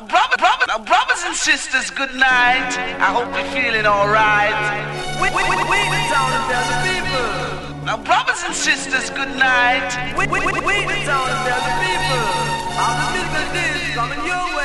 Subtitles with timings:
[0.00, 2.72] Now, brother, brother, brothers and sisters, good night.
[3.04, 4.56] I hope you're feeling alright.
[5.20, 7.84] We, we, we, we town and tell the people.
[7.84, 9.92] Now, brothers and sisters, good night.
[10.16, 12.24] We, we, we, we town and tell the people.
[12.80, 14.60] All the physical days coming your way.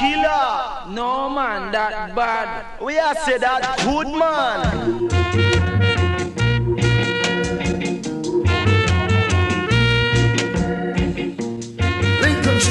[0.00, 0.79] killer.
[0.90, 2.80] No man, that bad.
[2.82, 5.08] We are say that good man.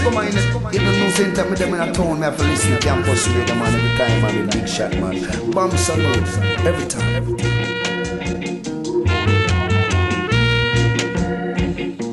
[0.04, 0.28] Come on,
[0.74, 3.28] even no same time with them in a town, me have to listen to campus
[3.28, 5.52] radio man every time, man, big shot man.
[5.52, 6.28] Bomb salute,
[6.66, 7.16] every time.
[7.16, 7.36] Every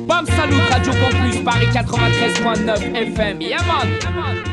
[0.07, 3.41] Bam Salut, Radio Campus, Paris 93.9 FM.
[3.41, 4.46] Yeah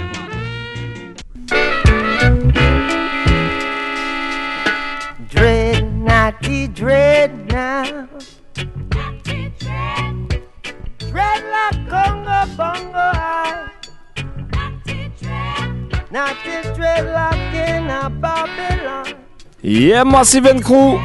[19.66, 21.00] Yeah, Massive Crew.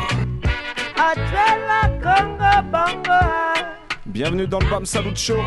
[0.97, 3.63] A dread like Congo Bongo high.
[4.05, 5.37] Bienvenue dans le Bam Salut Show.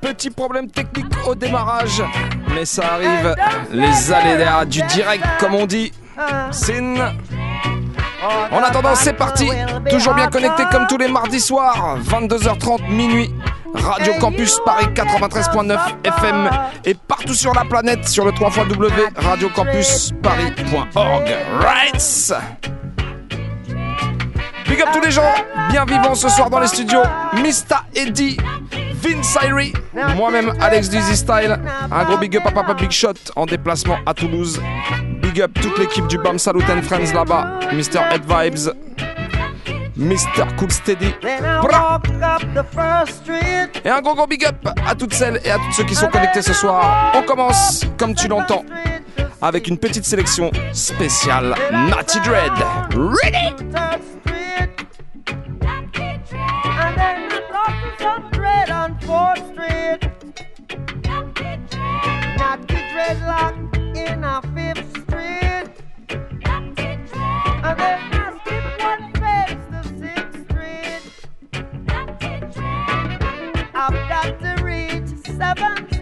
[0.00, 2.04] Petit problème technique au démarrage,
[2.54, 3.34] mais ça arrive.
[3.72, 5.90] Les aléas du direct, comme on dit.
[6.52, 6.94] Sin.
[8.52, 9.48] En attendant, c'est parti.
[9.90, 13.34] Toujours bien connecté comme tous les mardis soirs, 22h30 minuit.
[13.74, 16.48] Radio Campus Paris 93.9 FM
[16.84, 18.50] et partout sur la planète sur le 3
[19.16, 21.36] radiocampusparis.org.
[21.60, 22.32] Right
[24.68, 25.34] Big up tous les gens
[25.70, 27.02] bien vivants ce soir dans les studios.
[27.42, 28.36] Mista Eddie,
[28.94, 29.72] Vince Irie,
[30.16, 31.58] moi-même Alex Dizzy Style.
[31.90, 34.60] Un gros big up à Papa Big Shot en déplacement à Toulouse.
[35.22, 37.58] Big up toute l'équipe du BAM Salut and Friends là-bas.
[37.72, 38.00] Mr.
[38.12, 38.72] Head Vibes.
[39.98, 40.46] Mr.
[40.56, 41.12] Cool Steady.
[41.62, 42.00] Bra.
[43.84, 46.06] Et un gros gros big up à toutes celles et à tous ceux qui sont
[46.06, 47.12] connectés ce soir.
[47.14, 48.64] On commence, comme tu l'entends,
[49.42, 52.52] avec une petite sélection spéciale Natty Dread.
[52.94, 53.54] Ready?
[56.80, 60.10] And then you got some dread on 4th Street.
[62.38, 63.54] Not the dreadlock
[63.96, 65.68] in a 5th Street.
[67.64, 68.17] And then
[75.38, 75.97] reach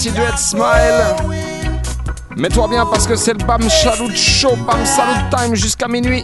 [0.00, 1.14] Natty Dread, smile.
[2.34, 6.22] Mets-toi bien parce que c'est le Bam Salut Show, Bam Salut Time jusqu'à minuit.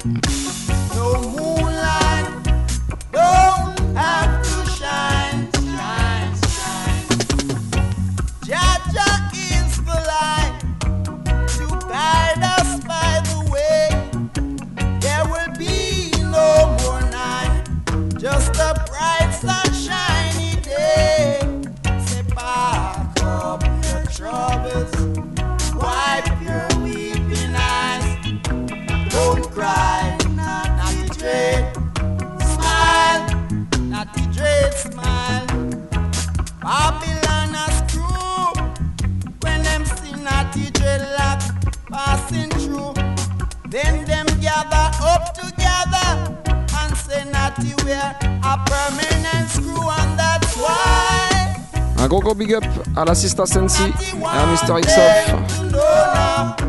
[52.06, 52.64] Un gros gros big up
[52.94, 54.80] à la Sensi et à Mr.
[54.86, 56.65] Xoff.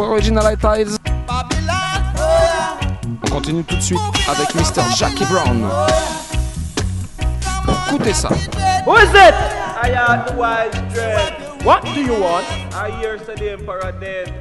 [0.00, 0.96] pour Original Lives.
[3.22, 4.82] On continue tout de suite avec Mr.
[4.96, 5.68] Jackie Brown.
[7.86, 8.30] Écoutez ça.
[8.86, 9.34] Who is it?
[9.82, 11.34] I am wise dread.
[11.64, 12.46] What do you want?
[12.74, 14.32] I hear say the emperor dead.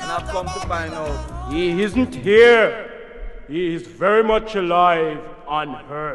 [0.00, 1.52] And I've come to find out.
[1.52, 2.90] He isn't here.
[3.46, 6.05] He is very much alive on earth.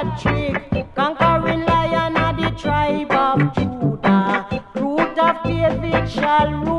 [0.00, 6.69] Patrick, conquering lion of the tribe of Judah, root of David shall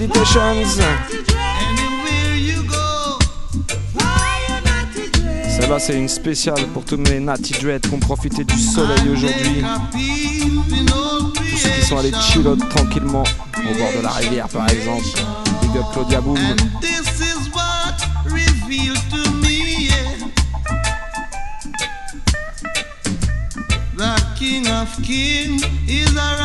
[0.00, 0.40] Meditations.
[5.46, 9.62] Celle-là, c'est une spéciale pour tous mes Natty Dread qui ont profité du soleil aujourd'hui.
[9.92, 13.24] Tous ceux qui sont allés chillote tranquillement
[13.58, 15.04] au bord de la rivière, par exemple.
[15.60, 16.38] Big up Claudia Boom.
[24.40, 26.39] King of Kings is a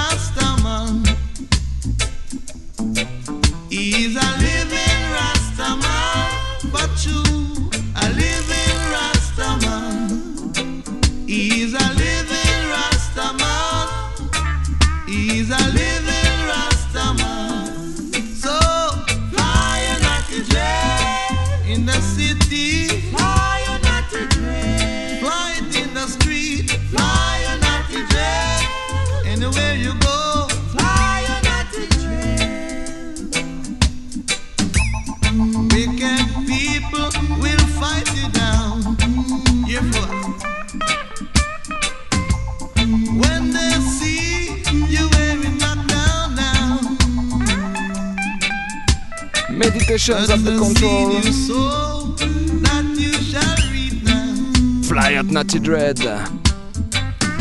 [50.07, 51.21] Meditations at the control.
[51.31, 52.13] So
[52.61, 54.85] that you shall read.
[54.85, 55.97] Fly at Natty Dread.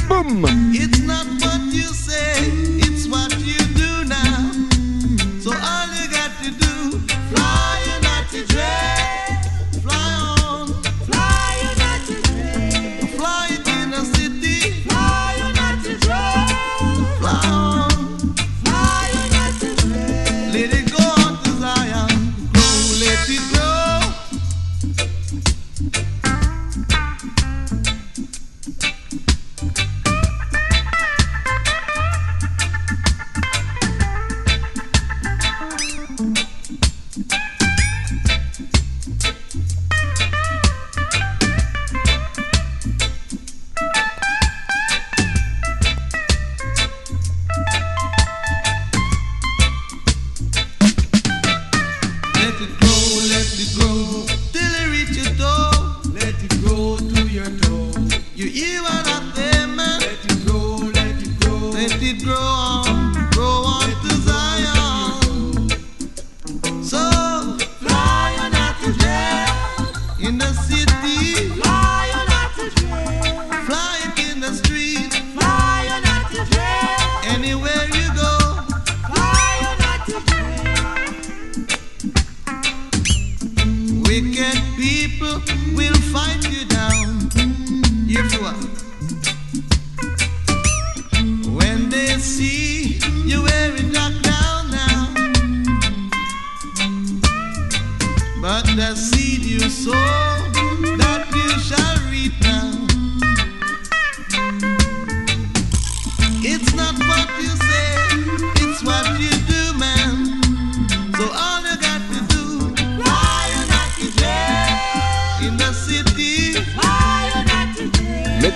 [0.09, 0.44] Boom!
[0.73, 1.03] It's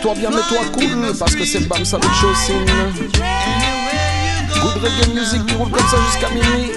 [0.09, 2.01] Mets-toi bien, mets-toi cool, parce que c'est le Bam c'est une
[4.55, 6.73] good reggae music qui roule comme ça jusqu'à minuit.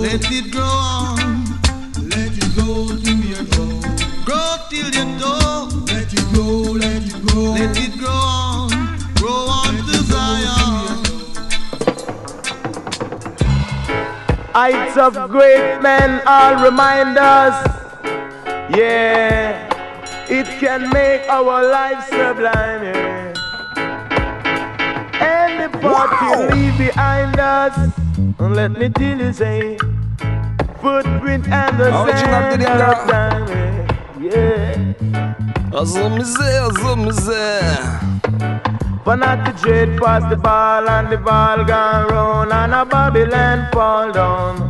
[0.00, 1.16] Let it grow on.
[2.08, 3.80] Let it go to your door.
[4.24, 5.68] Grow till your door.
[5.88, 7.54] Let it grow, let it grow.
[7.54, 8.68] Let it grow on.
[9.16, 11.02] Grow on to Zion.
[14.54, 17.77] Heights of great men all remind us.
[18.78, 19.66] Yeah,
[20.30, 22.84] it can make our life sublime.
[22.84, 23.34] Yeah.
[25.20, 27.74] And the party leave behind us.
[28.38, 29.78] And let me tell you, say,
[30.80, 33.48] footprint and the sand of time.
[34.22, 34.94] Yeah.
[39.18, 44.12] Not to trade past the ball and the ball gone round and a Babylon fall
[44.12, 44.67] down.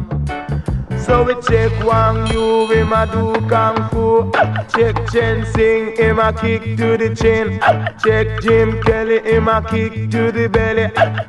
[1.08, 4.30] So we check Wang Yu, him a do kung fu.
[4.74, 7.58] Check Chen Sing, him a kick to the chin.
[8.04, 10.88] Check Jim Kelly, him a kick to the belly.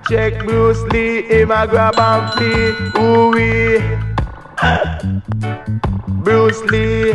[0.09, 3.01] Check Bruce Lee, him a grab and flee.
[3.01, 3.79] Ooh wee.
[6.25, 7.13] Bruce Lee.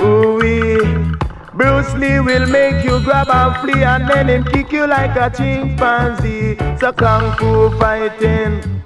[0.00, 1.12] Ooh wee.
[1.52, 5.28] Bruce Lee will make you grab and flee and then him kick you like a
[5.36, 6.56] chimpanzee.
[6.78, 8.81] So kung fu fighting.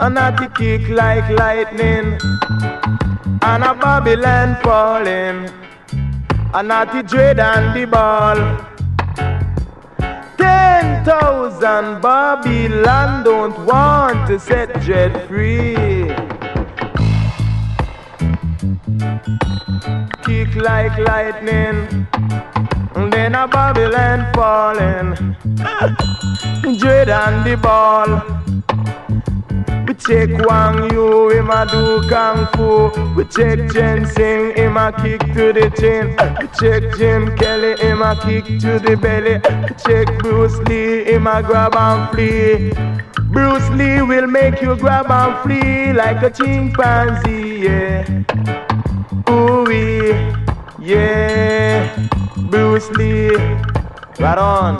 [0.00, 2.18] And not to kick like lightning.
[3.42, 5.48] And a Babylon falling.
[6.52, 8.36] And not to dread and the ball.
[10.36, 15.76] Ten thousand Babylon don't want to set dread free.
[20.24, 22.08] Kick like lightning.
[22.96, 25.36] And then a Babylon falling.
[26.78, 28.44] Dread and the ball.
[29.86, 33.14] We check Wang Yu, him a do kung fu.
[33.14, 36.16] We check Chen Sing, him a kick to the chin.
[36.40, 39.40] We check Jim Kelly, him a kick to the belly.
[39.64, 42.72] We check Bruce Lee, him a grab and flee.
[43.30, 48.04] Bruce Lee will make you grab and flee like a chimpanzee, yeah.
[49.28, 49.64] Ooh
[50.84, 52.08] yeah.
[52.50, 53.36] Bruce Lee,
[54.18, 54.78] Right on.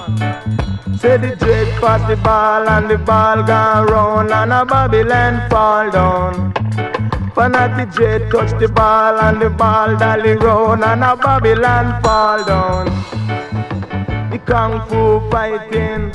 [0.99, 5.91] Say the Jake pass the ball and the ball gone round and a Babylon fall
[5.91, 6.53] down.
[7.35, 12.87] Fanatic J touch the ball and the ball dolly round and a Babylon fall down.
[14.31, 16.13] The kung fu fighting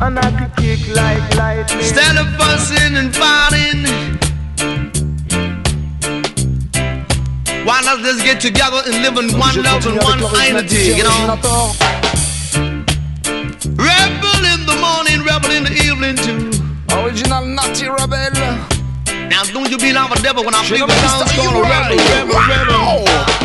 [0.00, 1.78] and I the kick like lightning.
[1.78, 3.84] Instead of fussing and fighting,
[7.66, 12.05] why not just get together and live in one love and one unity, you know?
[15.46, 16.50] devil in the evening too.
[16.96, 18.32] Original Natty Rebel.
[19.28, 21.96] Now don't you be like a devil when I'm with sounds called a rebel.
[21.96, 23.04] rebel, rebel.
[23.04, 23.35] Wow.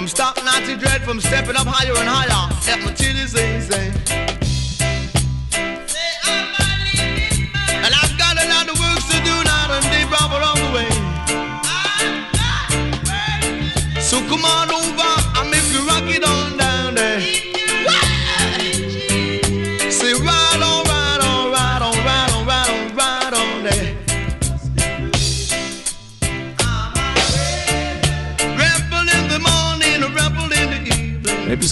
[0.00, 2.48] From stop not to dread, from stepping up higher and higher.
[2.64, 3.92] Help my chili say, say.
[7.84, 10.88] And I've got a lot of work to do now, and they along the way.
[14.00, 14.69] So come on.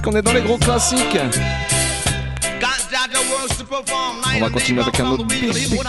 [0.09, 1.18] on est dans les gros classiques.
[4.35, 5.87] On va continuer avec un autre big, big groupe.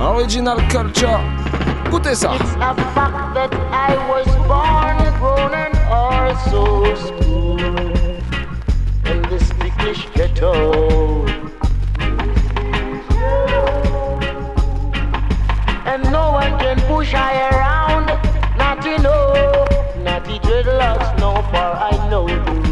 [0.00, 1.20] Original culture.
[1.86, 2.32] Écoutez ça.
[2.34, 7.58] It's a fact that I was born and grown and also school
[9.06, 11.33] in this English ghetto.
[16.94, 18.06] push I around.
[18.56, 19.66] Naughty no,
[20.04, 22.63] the dreadlocks, no, for I know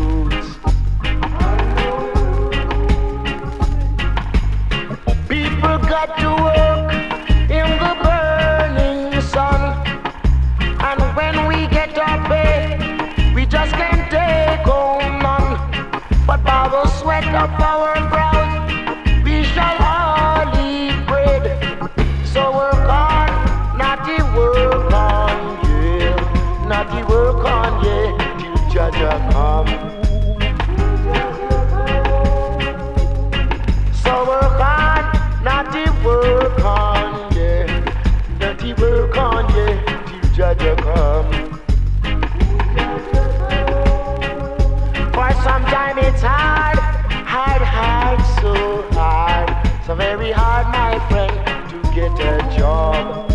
[49.92, 51.34] so very hard, my friend,
[51.68, 53.30] to get a job.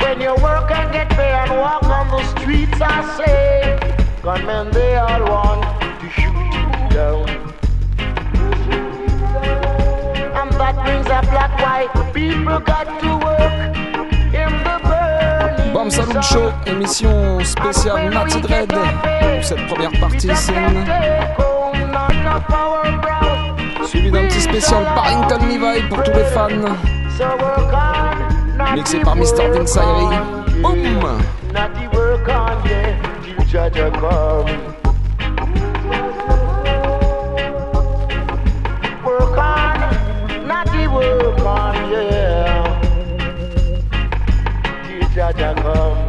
[0.00, 3.78] When you work and get paid and walk on the streets, I say,
[4.22, 5.62] gunmen, they all want
[6.00, 7.28] to shoot you down.
[10.38, 11.80] And that brings up black why
[12.12, 13.76] people got to work
[14.42, 18.72] in the burning Bam Saloon Show, émission spéciale Natty Dread.
[18.72, 21.53] Pour cette première partie, c'est
[23.86, 26.48] Suivi d'un petit spécial Barrington Levi pour tous les fans.
[28.74, 29.50] Mixé par Mr.
[29.52, 30.16] Vinsairi.
[30.60, 30.78] Boum!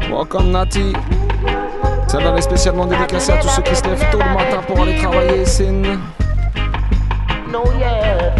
[0.10, 0.94] Welcome Nati.
[2.08, 4.98] Celle-là est spécialement dédicacée à tous ceux qui se lèvent tôt le matin pour aller
[4.98, 6.00] travailler, Sin.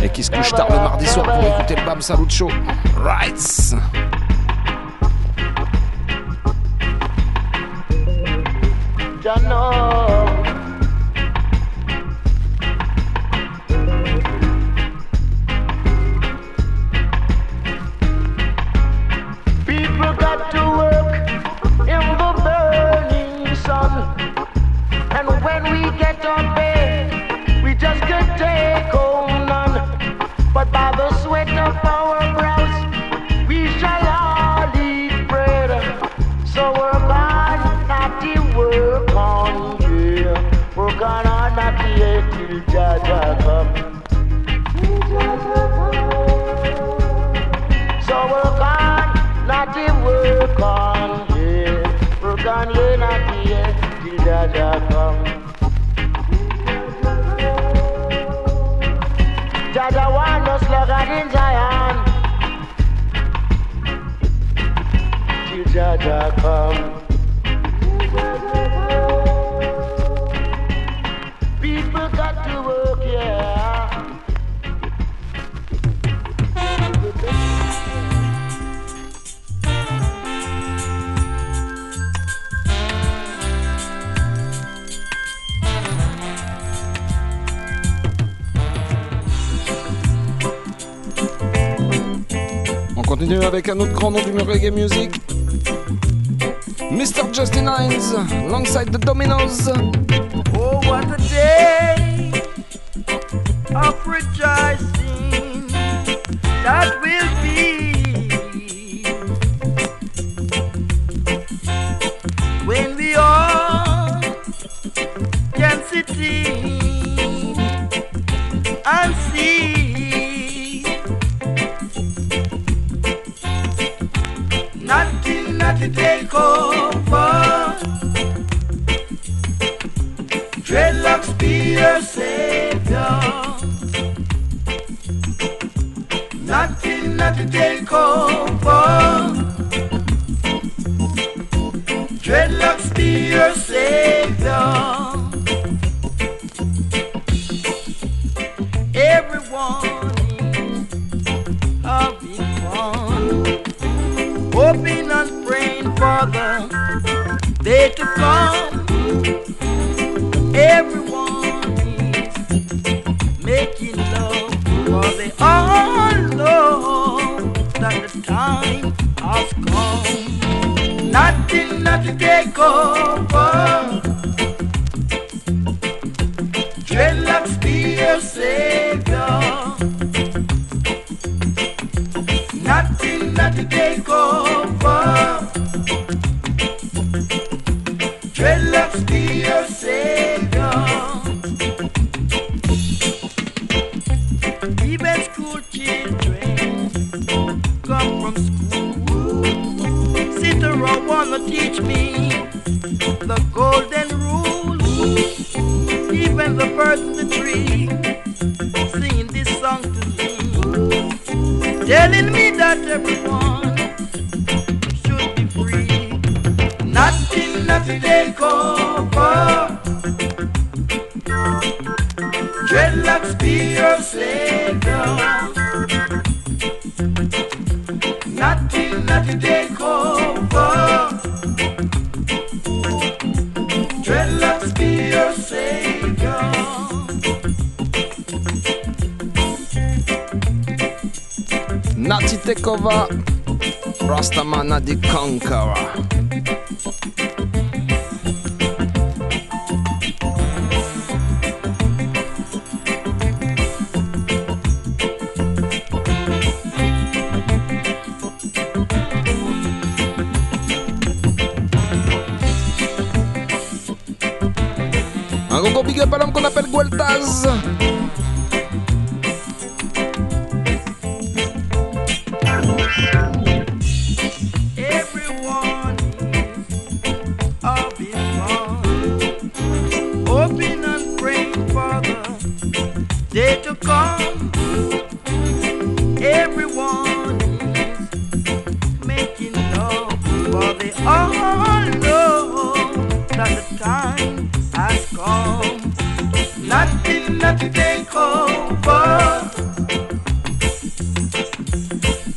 [0.06, 2.52] Et qui se couchent tard le mardi soir pour écouter le Bam Salut Show.
[2.96, 3.76] Right!
[93.76, 95.12] Un autre grand nom du reggae music.
[96.92, 97.34] Mr.
[97.34, 98.16] Justin Hinds,
[98.48, 99.70] alongside the Dominoes.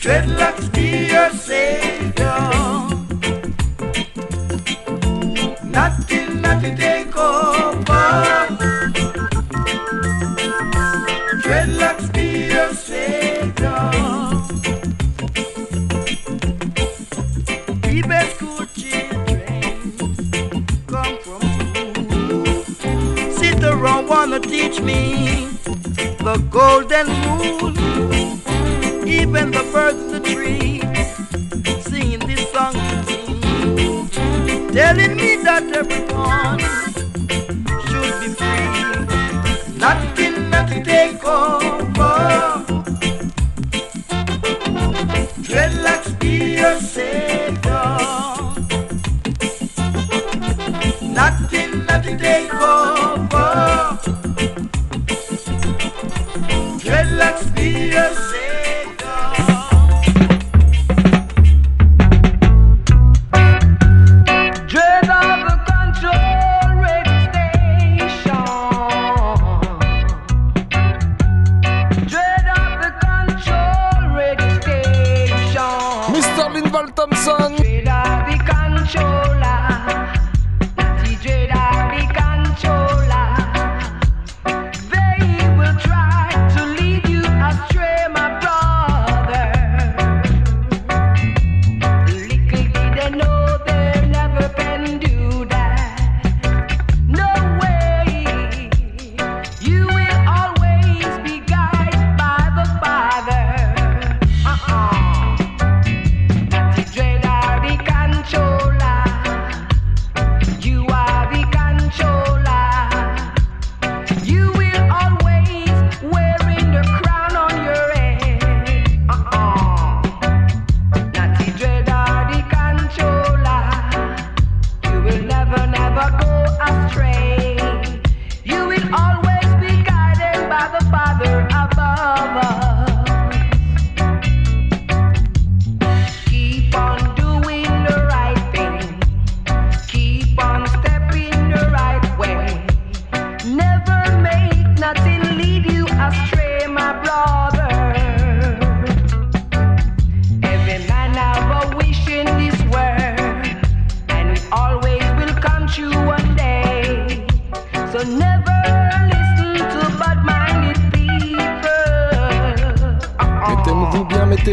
[0.01, 2.39] Dreadlocks be your savior.
[5.65, 8.47] Nothing, nothing take over.
[11.43, 13.91] Dreadlocks be your savior.
[17.83, 19.97] The best cool children.
[20.87, 23.33] Come from school.
[23.33, 25.49] Sit around, wanna teach me
[26.19, 28.28] the golden rule
[29.37, 30.81] and the birds in the tree
[31.83, 33.33] singing this song to
[33.75, 34.09] me,
[34.73, 36.58] telling me that everyone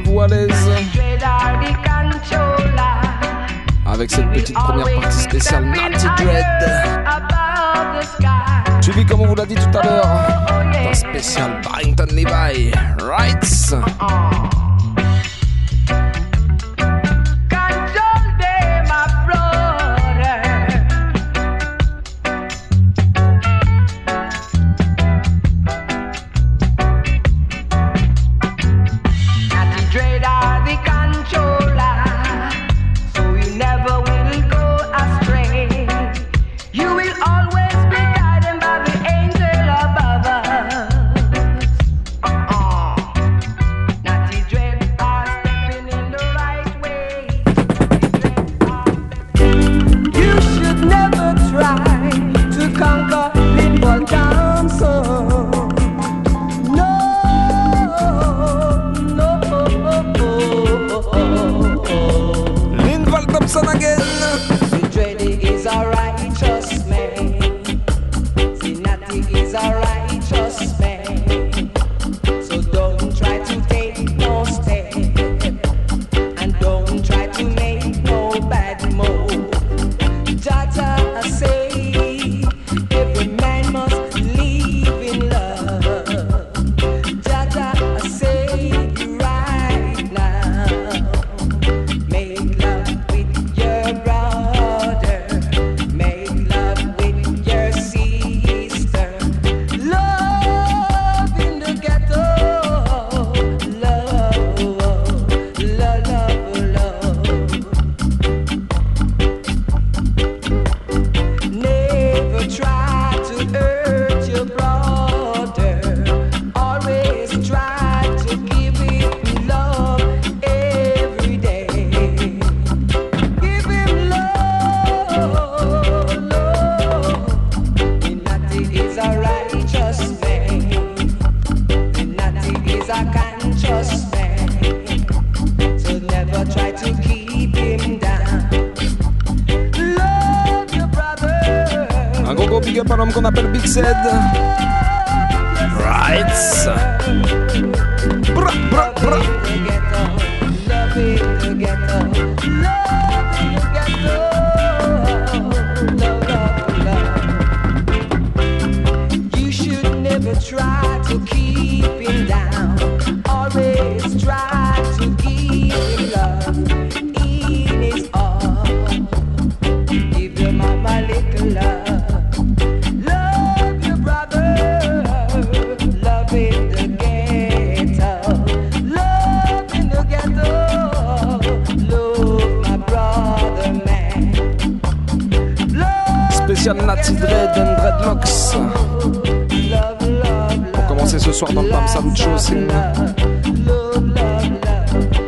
[0.01, 0.49] vous à l'aise
[3.85, 6.45] avec cette petite première partie spéciale Natty Dread.
[8.81, 10.07] Suivi comme on vous l'a dit tout à l'heure
[10.73, 12.71] d'un spécial Barrington Levi.
[13.01, 14.64] Right?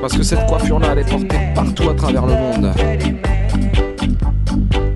[0.01, 2.73] Parce que cette coiffure-là, elle est portée partout à travers le monde.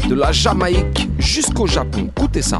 [0.09, 2.09] De la Jamaïque jusqu'au Japon.
[2.17, 2.59] Écoutez ça.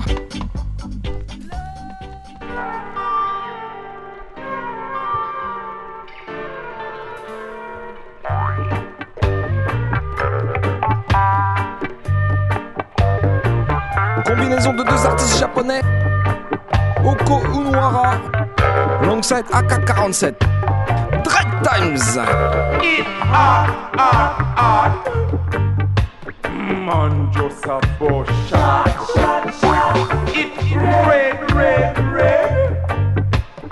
[19.49, 20.37] Alongside AK-47.
[21.23, 22.17] Dread Times.
[22.83, 24.93] It hard, hard, hard.
[26.43, 27.81] Man just a
[28.47, 28.87] shot.
[30.35, 32.71] It red, red, red.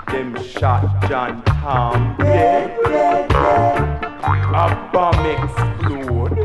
[0.06, 4.04] Them shot John Tom dead, dead, dead.
[4.52, 6.38] A bomb explode.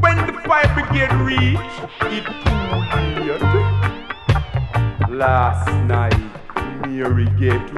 [0.00, 1.74] When the fire brigade reach,
[2.12, 2.64] it too
[2.94, 3.42] late.
[5.10, 5.83] Last
[7.12, 7.73] night,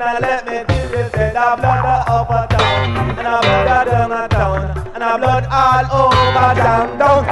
[0.00, 1.12] I let me do this.
[1.14, 5.44] And I blood up a down, and I blood down a down, and I blood
[5.50, 7.24] all over down down.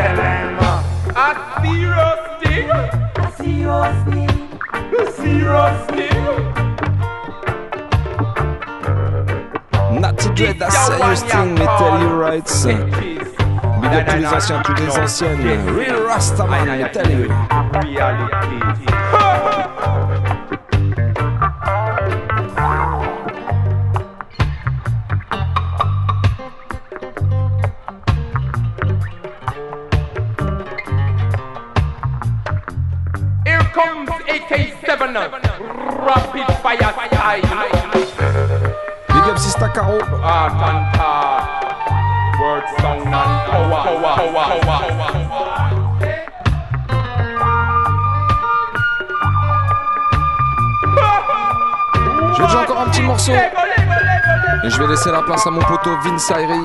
[1.16, 1.28] A
[1.62, 2.68] serious thing.
[2.70, 4.30] A serious thing.
[4.98, 6.20] A serious thing.
[10.00, 12.48] Natty Dread, a serious thing, me tell you right.
[13.80, 15.40] Big up tous les anciens, toutes les anciennes.
[15.70, 17.28] Real Rastaman, me tell you.
[43.10, 44.40] Power.
[52.36, 53.32] J'ai déjà encore un petit morceau.
[53.32, 56.60] Et je vais laisser la place à mon poteau Vince Ayri.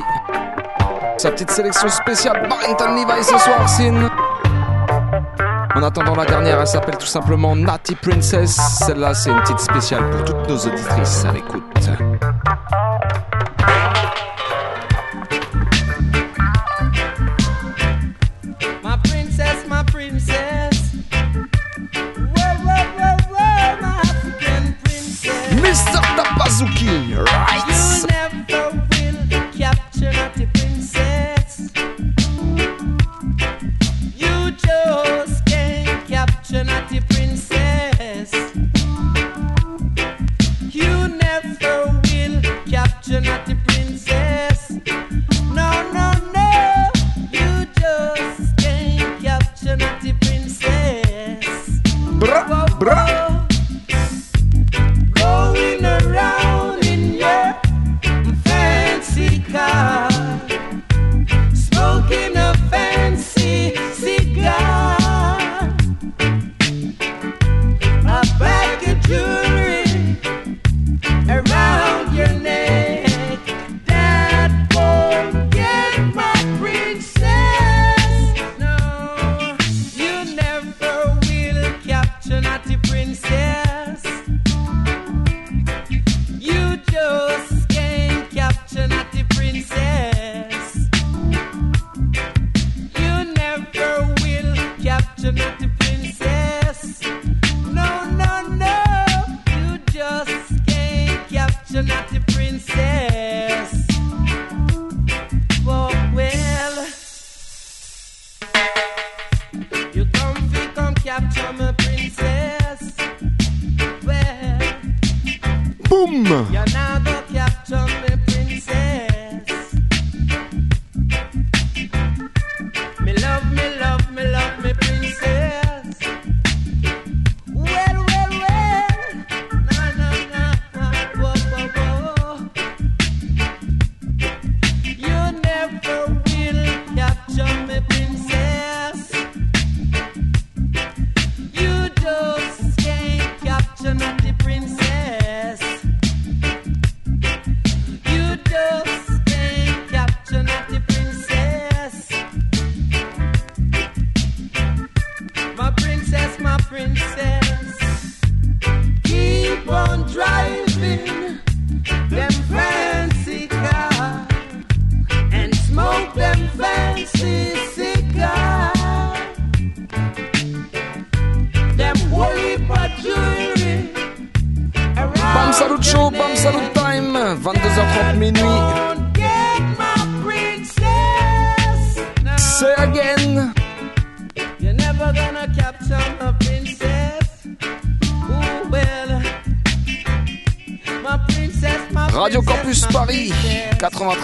[1.18, 4.10] Sa petite sélection spéciale Barrington Levi ce soir, Sin.
[5.74, 8.56] En attendant la dernière, elle s'appelle tout simplement Natty Princess.
[8.86, 11.26] Celle-là, c'est une petite spéciale pour toutes nos auditrices.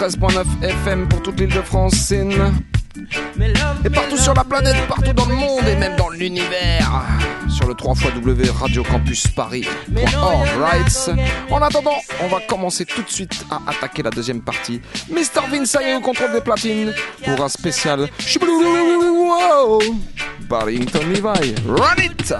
[0.02, 2.12] 93.9 FM pour toute l'île de France,
[3.84, 7.04] et partout sur la planète, partout dans le monde et même dans l'univers.
[7.48, 9.64] Sur le 3 W Radio Campus Paris.
[10.58, 11.08] Rights.
[11.50, 14.80] En attendant, on va commencer tout de suite à attaquer la deuxième partie.
[15.08, 15.46] Mr.
[15.48, 16.92] Vince est au contrôle des platines
[17.24, 18.08] pour un spécial.
[20.48, 21.54] Barrington Levi.
[21.68, 22.34] Run it!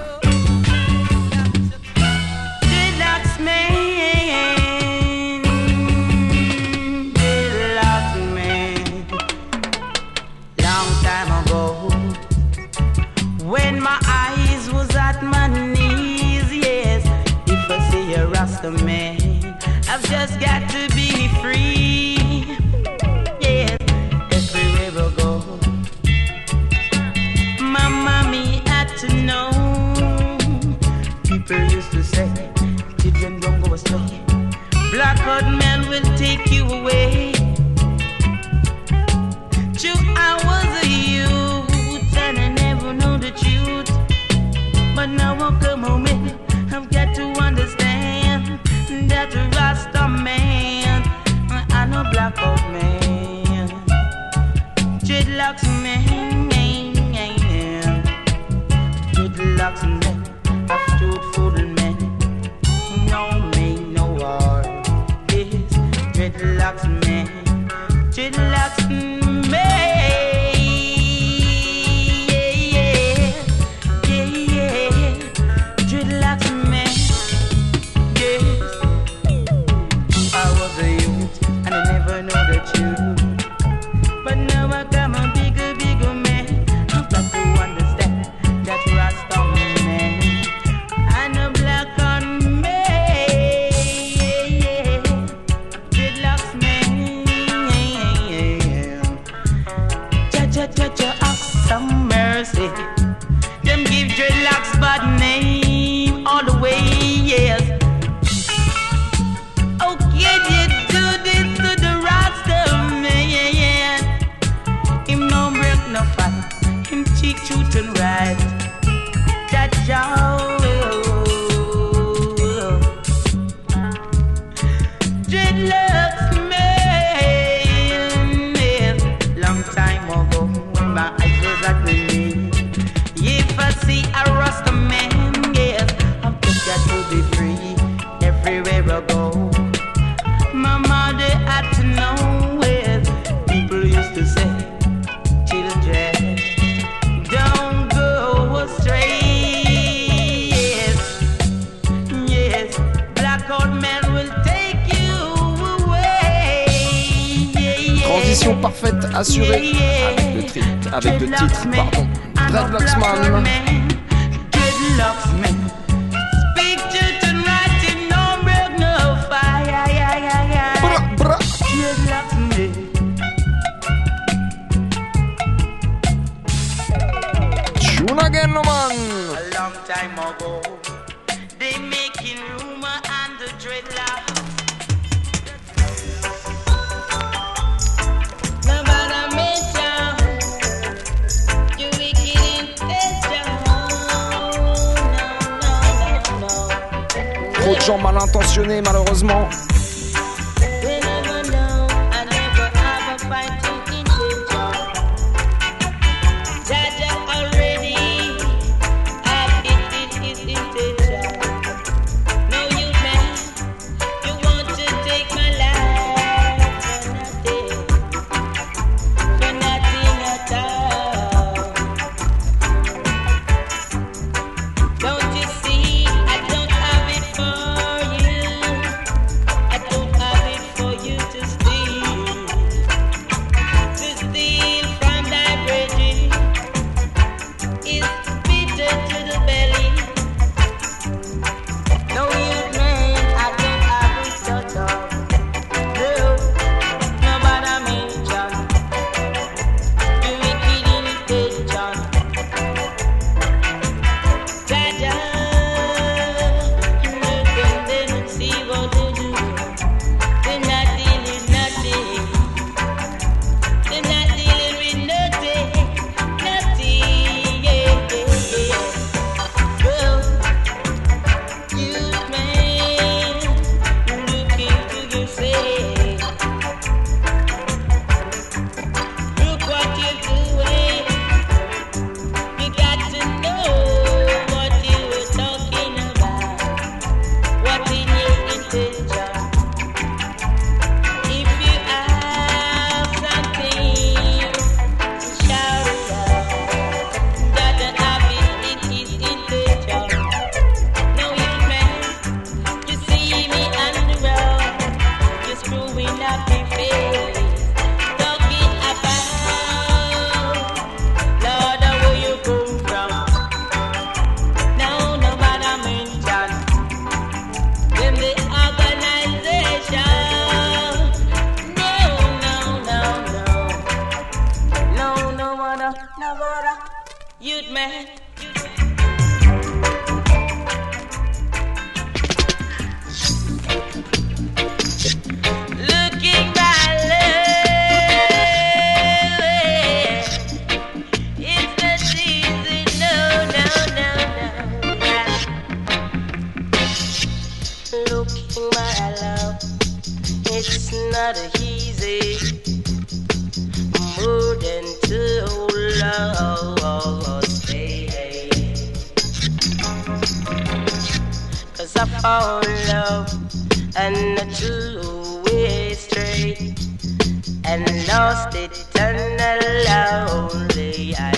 [367.73, 369.41] and lost it and
[369.89, 371.15] lonely.
[371.17, 371.33] I,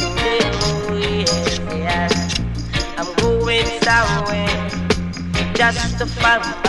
[0.00, 2.08] oh yeah, yeah,
[2.96, 4.70] I'm going somewhere
[5.54, 6.63] just to find.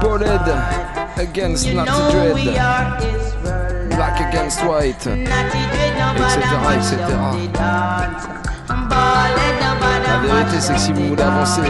[0.00, 0.46] Bullet
[1.16, 2.36] against you Natty Dread,
[3.90, 5.26] Black against White, etc.
[6.76, 6.96] etc.
[10.06, 11.62] La vérité, c'est que si vous voulez avancer,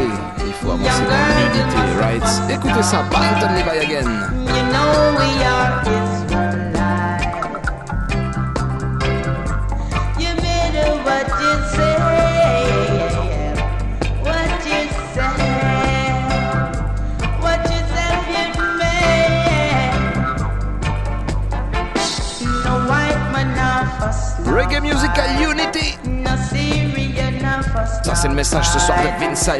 [0.44, 2.26] il faut avancer dans l'humilité, right?
[2.50, 4.08] Écoutez ça, Barrington Levi again.
[4.46, 6.31] You know we are
[28.42, 29.52] message ce soir de Vince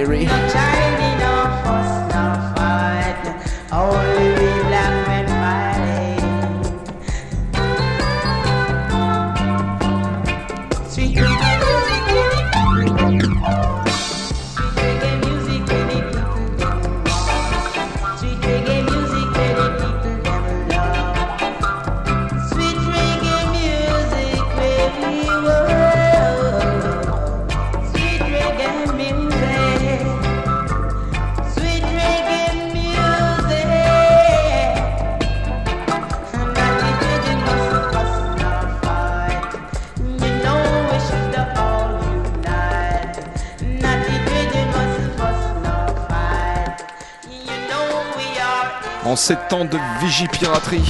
[49.23, 50.83] ces temps de vigipiraterie.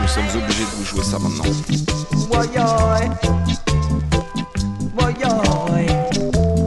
[0.00, 1.42] Nous sommes obligés de vous jouer ça maintenant.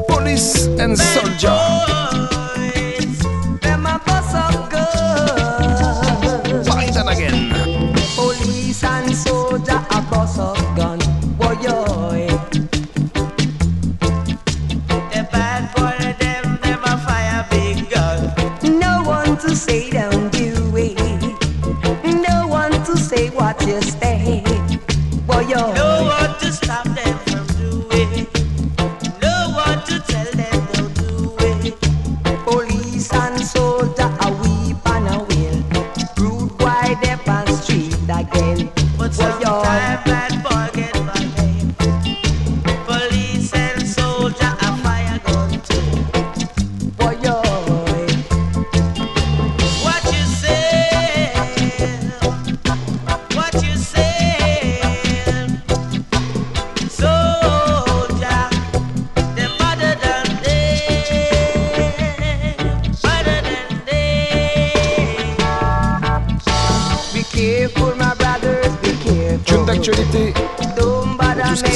[0.09, 2.05] Police and Soldier.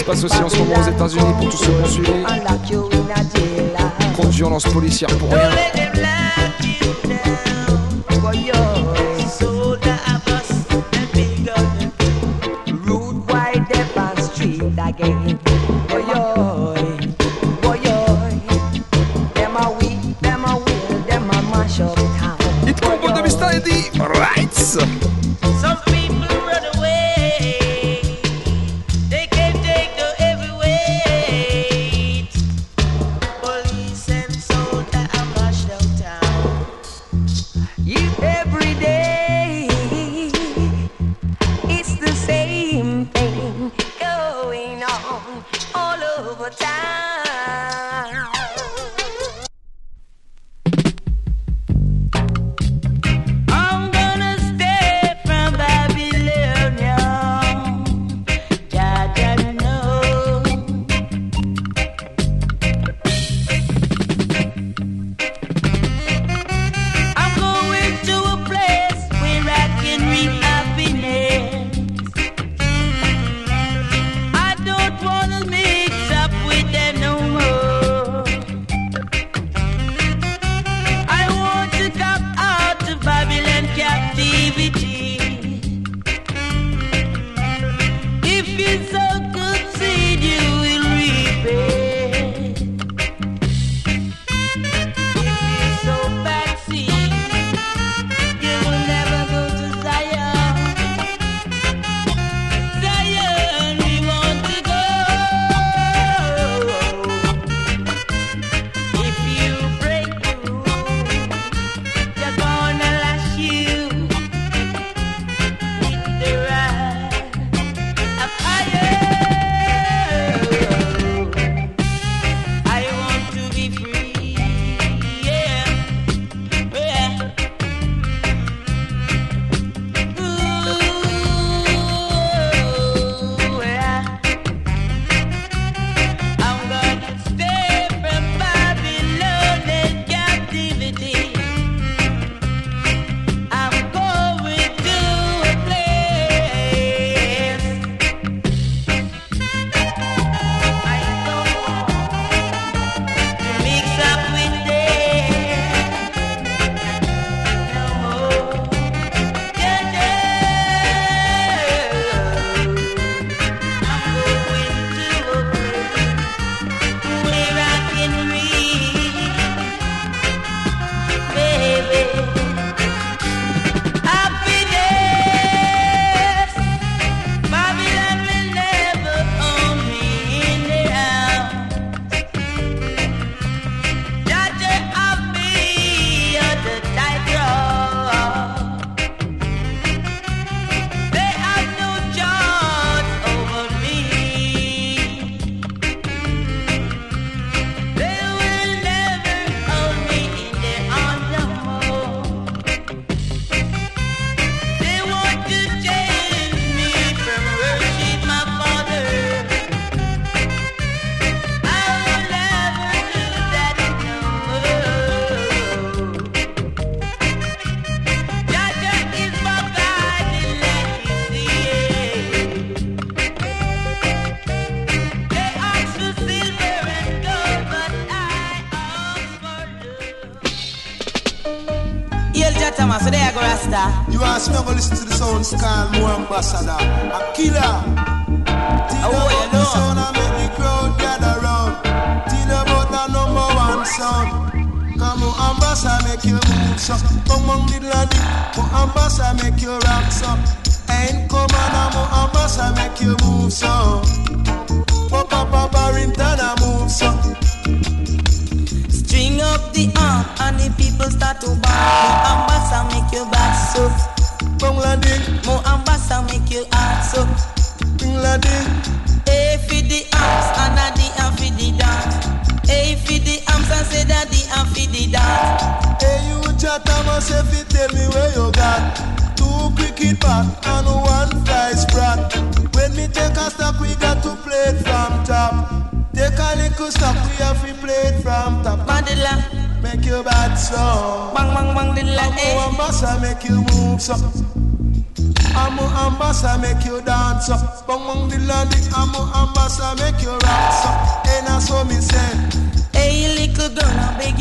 [0.10, 2.12] passe aussi en ce moment aux États-Unis pour tous ceux qui ont suivi.
[4.14, 5.50] Trop de violence policière pour rien.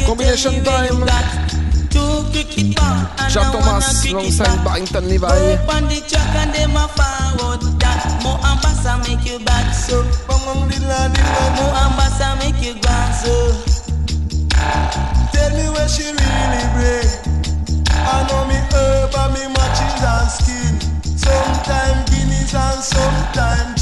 [0.09, 1.04] Combination tell me where you time.
[1.04, 1.28] got
[1.92, 4.64] two cricket ball and Jack Thomas, cricket alongside.
[4.64, 5.28] Barrington Levy.
[5.28, 8.00] On the track and them a forward that.
[8.24, 10.00] Mo ambassador make you back so.
[10.24, 11.28] Bang bang the landing,
[11.61, 13.52] Mo ambassador make you go so.
[15.36, 17.04] Tell me where she really bring.
[17.92, 20.72] I know me herb and me matches and skin.
[21.20, 23.76] Sometime guineas and sometime gin.
[23.76, 23.78] Bang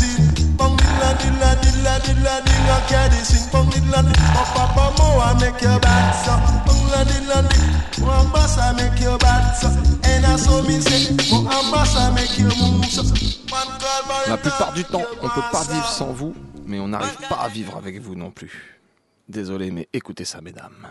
[1.21, 3.49] dilla dilla dilla dilla dilla carry sing.
[3.53, 6.33] Bang dilla dilla up up up mo I make your back so.
[6.67, 9.69] Bang dilla dilla dilla mo ambassa make your back so.
[10.05, 13.03] And I saw me say mo ambassa make you move so.
[13.51, 16.35] Man call Barry La plupart du temps, on peut pas vivre sans vous,
[16.67, 18.81] mais on n'arrive pas à vivre avec vous non plus.
[19.29, 20.89] Désolé, mais écoutez ça, mesdames.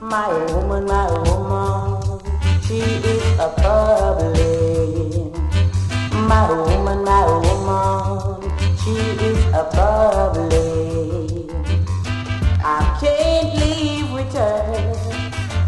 [0.00, 1.97] My woman, my woman,
[2.68, 5.32] she is a problem.
[6.28, 8.42] My woman, my woman,
[8.80, 8.92] she
[9.24, 10.50] is a problem.
[12.62, 14.62] I can't live with her.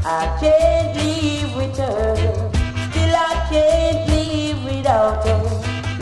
[0.05, 2.17] I can't live with her.
[2.91, 5.43] Still, I can't live without her.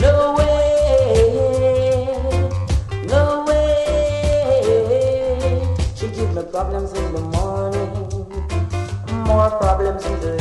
[0.01, 1.29] No way,
[3.07, 4.65] no way.
[5.95, 7.93] She gives me problems in the morning,
[9.25, 10.38] more problems in the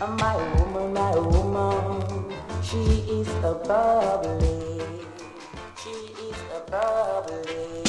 [0.00, 2.32] My woman, my woman,
[2.62, 2.78] she
[3.10, 4.80] is a bubbly.
[5.82, 7.82] She is a bubbly.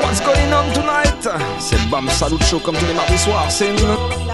[0.00, 0.72] What's going on?
[0.72, 1.28] Tonight?
[1.58, 3.50] C'est Bam Salut Show comme tous les mardis soirs.
[3.50, 4.33] C'est une.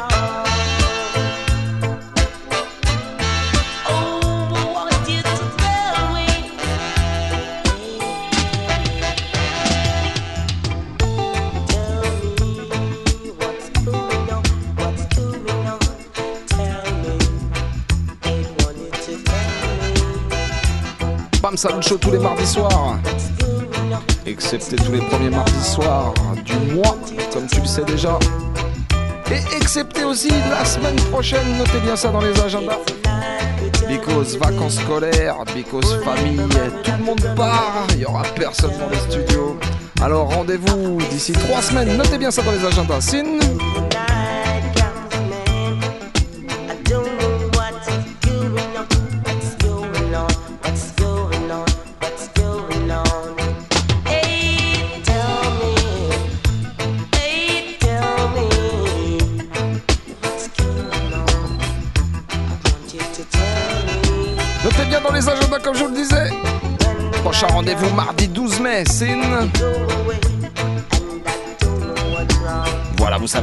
[21.61, 22.99] Show tous les mardis soirs.
[24.25, 26.97] Excepté tous les premiers mardis soirs du mois,
[27.35, 28.19] comme tu le sais déjà.
[29.31, 32.79] Et excepté aussi la semaine prochaine, notez bien ça dans les agendas.
[33.87, 36.41] Because vacances scolaires, because famille,
[36.83, 39.59] tout le monde part, il y aura personne dans les studios.
[40.03, 43.03] Alors rendez-vous d'ici trois semaines, notez bien ça dans les agendas.
[43.03, 43.39] Sin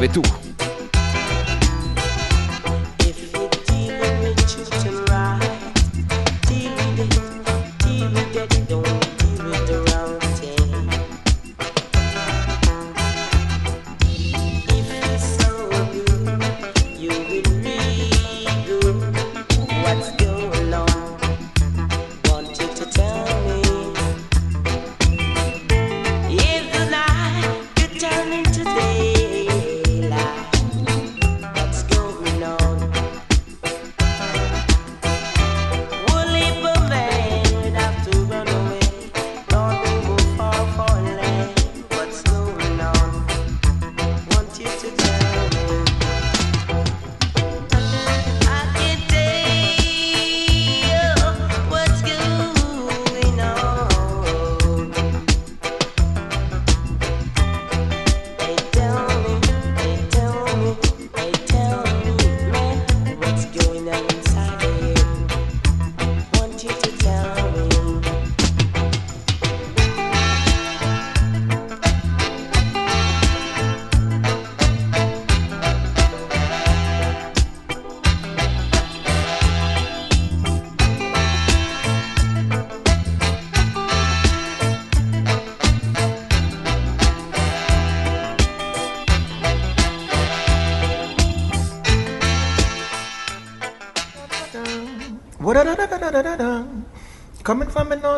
[0.07, 0.36] tout.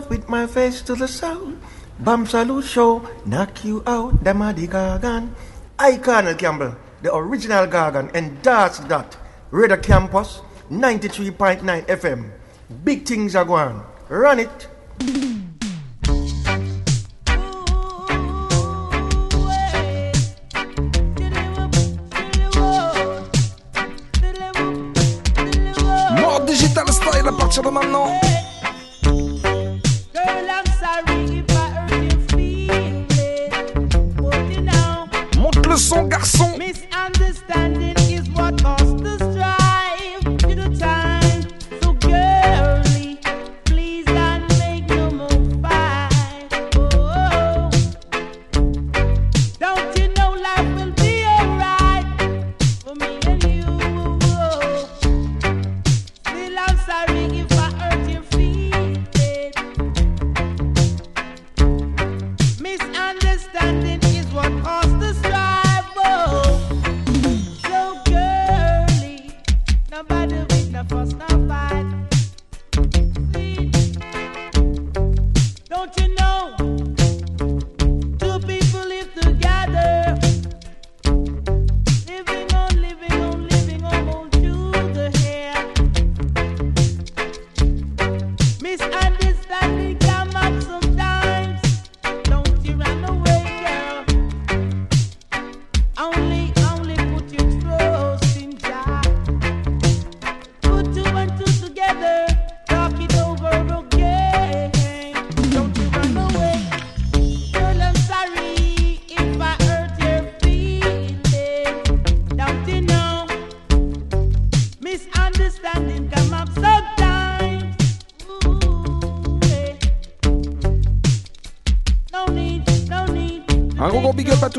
[0.09, 1.53] with my face to the south.
[1.99, 5.29] Bam Salute Show, knock you out, Damadi Gargan.
[6.01, 8.11] Colonel Campbell, the original Gargan,
[8.43, 9.17] that's that.
[9.51, 12.31] Radio Campus, 93.9 FM.
[12.83, 13.81] Big things are going.
[14.09, 15.28] Run it.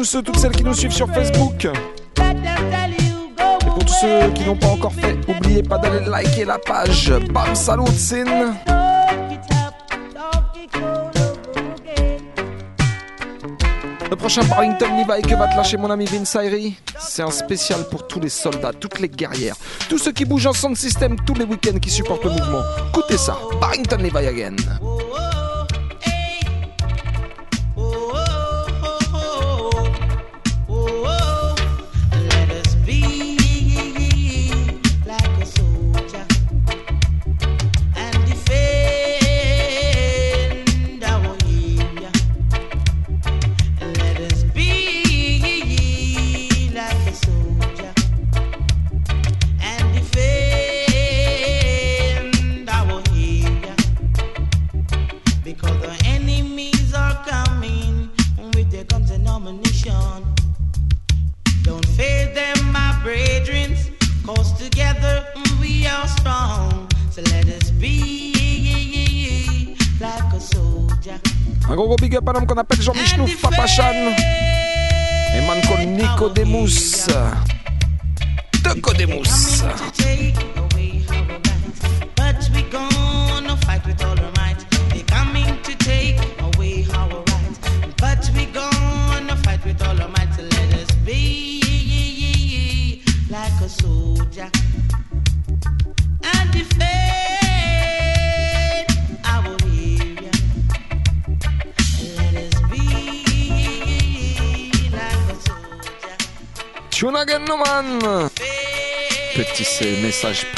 [0.01, 1.66] tous ceux, toutes celles qui nous suivent sur Facebook.
[1.66, 7.12] Et pour tous ceux qui n'ont pas encore fait, n'oubliez pas d'aller liker la page.
[7.30, 8.24] Bam, salut, sin.
[14.09, 16.34] Le prochain Barrington Levi que va te lâcher mon ami Vince
[16.98, 19.57] c'est un spécial pour tous les soldats, toutes les guerrières,
[19.90, 22.62] tous ceux qui bougent en son système tous les week-ends qui supportent le mouvement.
[22.88, 24.57] Écoutez ça, Barrington Levi again.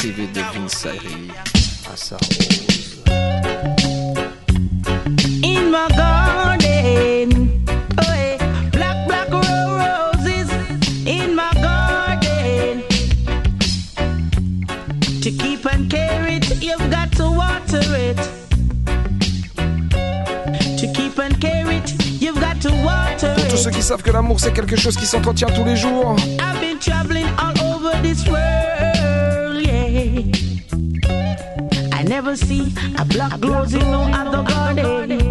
[0.02, 1.28] Message privé de Vince Ayri
[1.92, 3.02] à sa rose.
[5.44, 7.50] in my garden.
[7.98, 8.38] Oh, yeah.
[8.72, 10.50] Black, black ro- roses
[11.06, 12.82] in my garden.
[15.22, 18.18] To keep and care it, you've got to water it.
[20.78, 23.76] To keep and care it, you've got to water Pour tous ceux it.
[23.76, 26.16] qui savent que l'amour c'est quelque chose qui s'entretient tous les jours.
[32.36, 35.21] See a black rose in no other garden.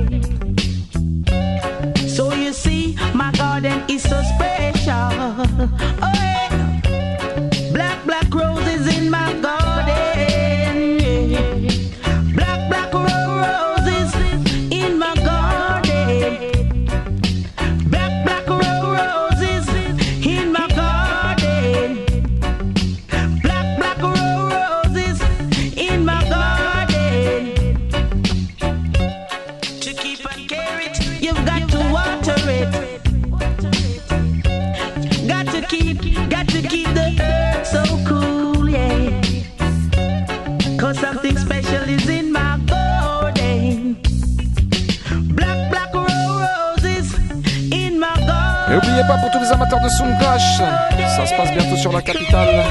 [51.32, 52.64] Se passe bientôt sur la capitale.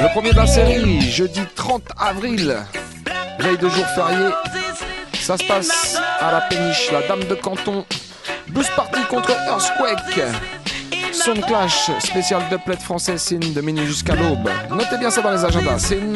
[0.00, 2.56] Le premier de la série, jeudi 30 avril,
[3.38, 4.28] veille de jour férié.
[5.20, 7.84] Ça se passe à la péniche, la dame de canton.
[8.48, 10.20] Blues party contre Earthquake.
[11.12, 14.50] Sound Clash, spécial de plaide français, Sin de minuit jusqu'à l'aube.
[14.70, 16.12] Notez bien ça dans les agendas, Sin.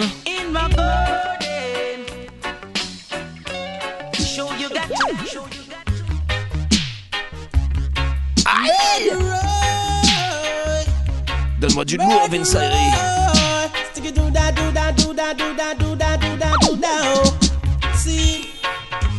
[11.98, 14.30] Vince Stick it do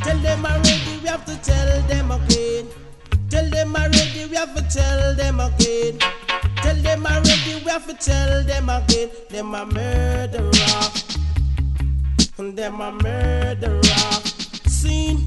[0.04, 0.44] tell them
[1.02, 2.68] we have to tell them again.
[3.30, 6.00] Tell them we have to tell them again.
[6.58, 9.10] Tell them we have to tell them again.
[9.34, 10.92] A murderer.
[12.38, 13.82] Them a murderer.
[14.68, 15.18] See.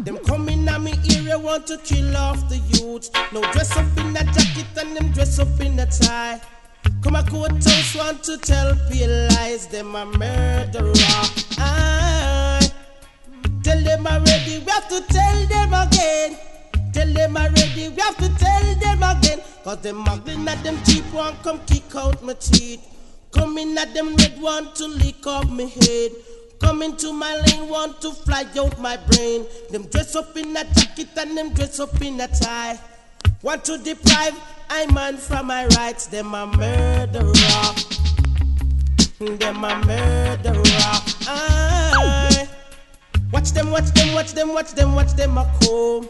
[0.00, 3.10] Them coming at me area want to kill off the youth.
[3.32, 6.40] No dress up in a jacket and them dress up in a tie.
[7.02, 9.66] Come a courthouse want to tell pale lies.
[9.68, 10.92] Them a murderer.
[11.58, 12.70] I
[13.62, 14.58] tell them already.
[14.58, 16.36] We have to tell them again.
[16.92, 17.88] Tell them already.
[17.88, 19.40] We have to tell them again.
[19.62, 22.84] Cause them muggling at them cheap one come kick out my teeth.
[23.30, 26.12] Coming at them red want to lick off my head.
[26.60, 29.46] Come into my lane, want to fly out my brain.
[29.70, 32.78] Them dress up in a jacket and them dress up in a tie.
[33.42, 34.34] Want to deprive
[34.70, 36.06] I man from my rights.
[36.06, 37.32] Them a murderer.
[39.18, 40.62] Them a murderer.
[41.26, 42.48] I
[43.32, 46.08] watch them, watch them, watch them, watch them, watch them a come.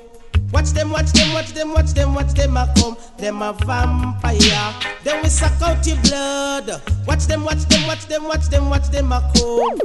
[0.52, 2.96] Watch them, watch them, watch them, watch them, watch them a come.
[3.18, 4.74] Them a vampire.
[5.04, 6.82] Then we suck out your blood.
[7.06, 9.78] Watch them, watch them, watch them, watch them, watch them a come.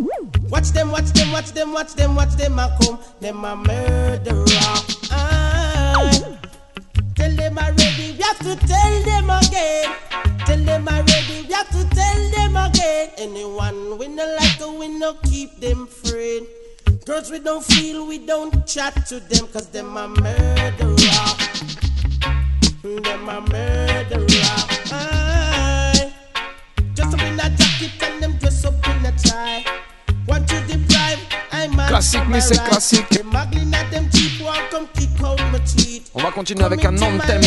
[0.50, 3.00] Watch them, watch them, watch them, watch them, watch them a come.
[3.20, 4.45] Them a murderer.
[5.12, 6.38] I
[7.16, 7.93] tell them already.
[8.44, 9.95] To tell them again.
[10.45, 11.45] Tell them already.
[11.48, 13.11] We have to tell them again.
[13.18, 16.45] Anyone we no like, we no keep them friend.
[17.06, 20.98] Girls we don't feel, we don't chat to them, cause them a murderer.
[22.84, 24.57] Them a murderer.
[24.91, 26.14] Aye.
[26.95, 29.64] Dress up in a jacket and them dress up in a tie.
[30.28, 31.20] Want to deprive,
[31.53, 32.61] I'm a Classique, mais c'est
[36.24, 37.41] On va continuer avec un anthem.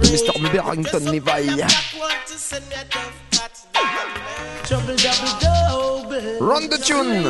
[0.00, 0.40] Mr.
[0.54, 1.62] Barrington Levi.
[6.40, 7.28] Run the tune.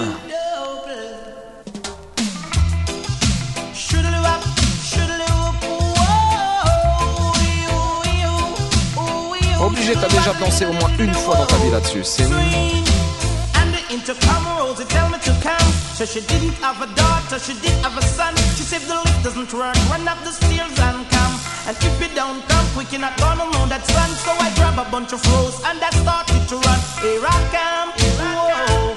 [9.61, 12.05] Obligé, t'as déjà dansé au moins une fois dans ta vie là-dessus.
[12.05, 15.73] C'est And the intercom Rosie tell me to come.
[15.97, 18.50] So she didn't have a daughter, she did have a son.
[18.71, 21.35] Said the lift doesn't work, run up the stairs and come.
[21.67, 24.11] And if you don't come quick, you're not gonna know that sun.
[24.23, 26.79] So I grab a bunch of rose and I started to run.
[27.03, 27.89] Here I come.
[28.23, 28.95] Whoa.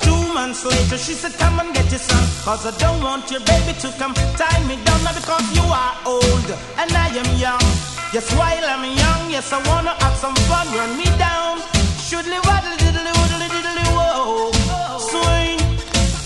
[0.00, 2.24] Two months later, she said, Come and get your son.
[2.40, 4.96] Cause I don't want your baby to come tie me down.
[5.04, 6.48] Now because you are old
[6.80, 7.68] and I am young.
[8.16, 10.64] Yes, while I'm young, yes, I wanna have some fun.
[10.72, 11.60] Run me down.
[12.00, 14.48] Shoodly waddly diddly woodly diddly whoa.
[14.96, 15.60] Swing.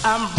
[0.06, 0.38] I'm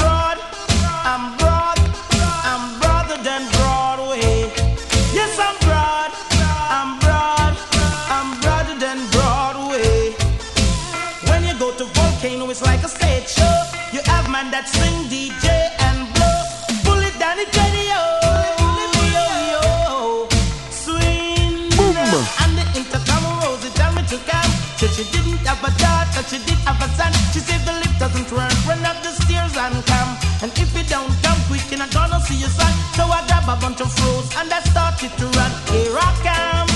[26.20, 27.12] a she did have a son.
[27.32, 30.12] She said the lift doesn't run up the stairs and come.
[30.44, 32.72] And if you don't come quick, you're not gonna see your son.
[32.96, 35.52] So I grab a bunch of fruits and I started to run.
[35.72, 36.70] Here I come.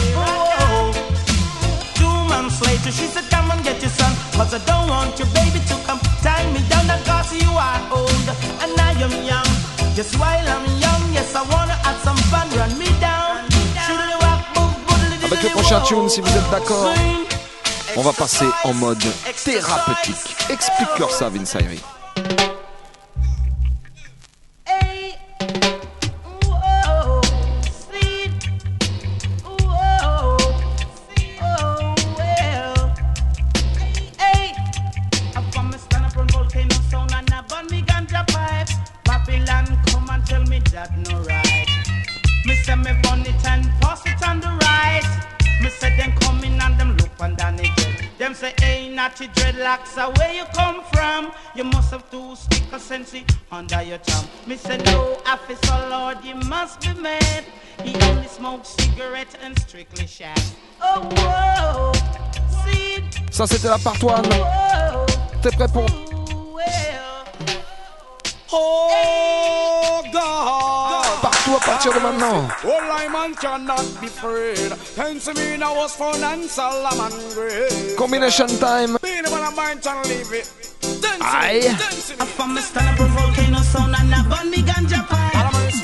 [1.99, 4.13] Two months later, she said, Come and get your son.
[4.33, 6.87] Cause I don't want your baby to come tie me down.
[6.87, 8.27] Because you are old
[8.63, 9.49] and I am young.
[9.95, 12.47] Just while I'm young, yes, I wanna have some fun.
[12.55, 13.43] Run me down.
[13.85, 14.71] Shoodly walk, boom,
[15.25, 16.87] Avec le prochain tune, si vous êtes d'accord,
[17.95, 19.03] on va passer en mode
[19.43, 20.35] thérapeutique.
[20.49, 21.57] Explique-leur ça, Vince
[54.47, 57.43] Me say, no, officer, Lord, you must be mad.
[57.83, 60.37] He only smokes cigarette and strictly shag.
[60.81, 61.91] Oh, whoa,
[62.65, 63.01] see,
[63.31, 64.23] Ça, c'était la part one.
[64.25, 65.05] whoa,
[65.41, 65.85] T'es prêt pour
[68.55, 71.21] Oh God!
[71.21, 74.71] partout à partir de maintenant Oh, Lyman cannot be afraid.
[74.95, 77.11] Pensamina was found and Solomon.
[77.97, 78.97] Combination time.
[79.01, 80.72] Being I'm mind to leave it.
[81.21, 82.15] Aye.
[82.19, 85.33] I'm from a stand up on volcano sound and I burn me ganja pipe.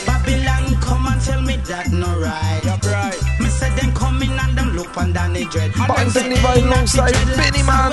[0.06, 2.60] Babylon come and tell me that no right.
[3.40, 5.72] Me say them come in and them look and down the dread.
[5.74, 7.92] Barrington Levy alongside Beenie Man.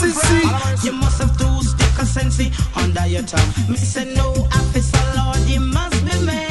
[0.00, 0.84] Sissy.
[0.84, 2.40] You must have two stick of sense
[2.76, 3.52] under your tongue.
[3.68, 6.48] Me say no officer Lord, you must be mad.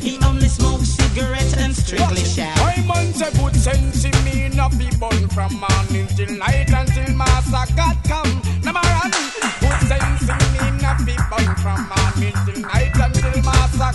[0.00, 2.56] He only smokes cigarette and strictly shag.
[2.58, 7.14] My man say good sense in me not be born from morning till night until
[7.14, 8.23] master God come.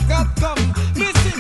[0.10, 0.74] God come.
[0.96, 1.40] Listen,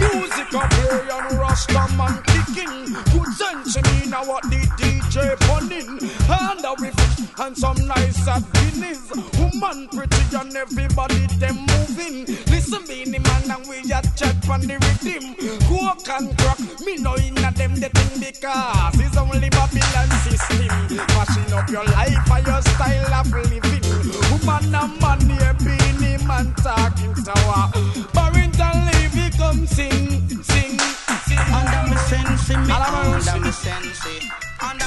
[0.00, 2.94] music here and Rasta man kicking.
[3.12, 6.00] Good sense me now what the DJ punning.
[6.28, 9.12] And a riff and some nice at Guinness.
[9.38, 12.24] Woman pretty and everybody them moving.
[12.48, 15.36] Listen me the man and we a chat on the rhythm.
[15.68, 20.96] Coke and crack, me know inna them the thing because it's only Babylon system.
[21.12, 23.84] Mashing up your life and your style of living.
[24.32, 25.98] Woman and man here being
[26.28, 27.72] man talking tower.
[27.72, 27.87] Barrington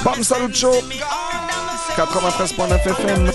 [0.04, 0.74] Bam Salut Show
[1.96, 3.30] 93.9 FM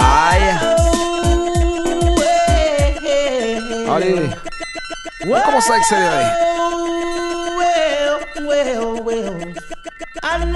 [0.00, 0.50] Aïe
[3.88, 4.30] Allez
[5.26, 6.46] On commence à accélérer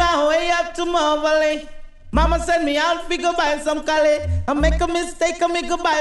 [0.01, 1.69] my way up to Marvelly.
[2.13, 4.19] Mama send me out, we go buy some Cali.
[4.49, 6.01] I make a mistake, I make a buy.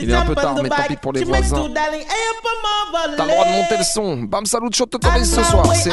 [0.00, 0.54] Il est un peu tard,
[1.02, 1.24] pour les.
[1.24, 1.40] T'as
[3.24, 4.16] le droit de monter le son.
[4.22, 5.66] Bam salut, ce soir.
[5.74, 5.90] C'est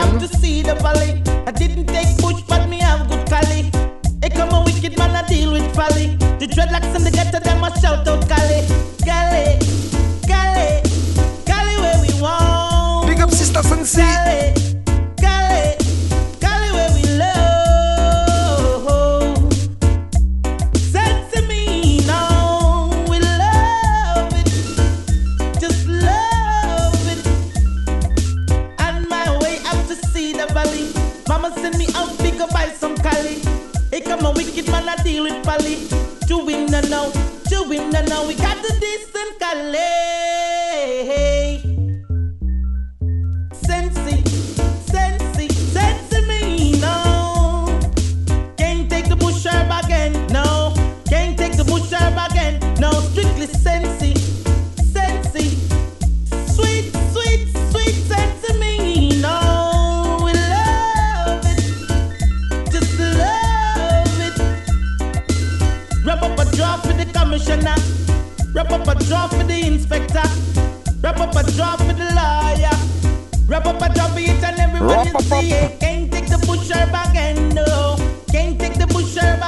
[13.08, 13.62] Big up sister
[33.98, 35.88] Hey, come on, wicked man, I deal with folly.
[36.28, 37.10] Doing the now,
[37.50, 40.47] doing the now, we got the decent Cali.
[69.30, 70.28] Job for the inspector.
[71.02, 72.76] Wrap up a job for the lawyer.
[73.48, 75.50] Wrap up a job for each and everyone you see.
[75.80, 77.96] Can't take the bush back again, no.
[78.32, 79.42] Can't take the bush herb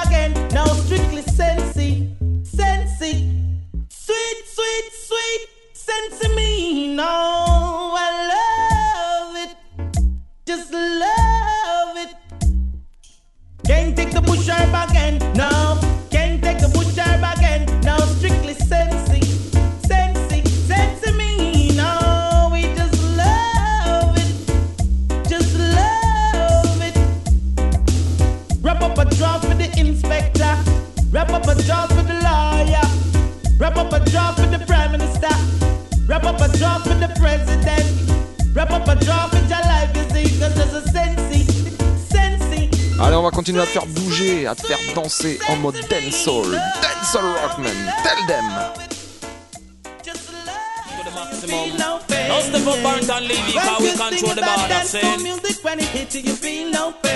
[45.22, 46.52] faire danser en mode dancehall.
[46.82, 48.46] Dancehall Rockman, tell them.
[52.28, 55.24] Don't step up Barrington Levy, cause we control the border Dance scene.
[55.24, 57.09] music when it hits you, you feel no pain.